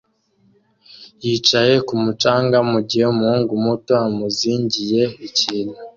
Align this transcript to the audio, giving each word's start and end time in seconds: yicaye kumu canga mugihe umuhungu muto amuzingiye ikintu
yicaye 1.25 1.73
kumu 1.87 2.11
canga 2.21 2.57
mugihe 2.71 3.05
umuhungu 3.13 3.51
muto 3.63 3.93
amuzingiye 4.07 5.03
ikintu 5.27 5.75